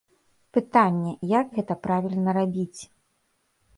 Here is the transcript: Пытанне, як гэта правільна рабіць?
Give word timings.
Пытанне, 0.57 1.11
як 1.41 1.53
гэта 1.59 1.73
правільна 1.85 2.31
рабіць? 2.39 2.81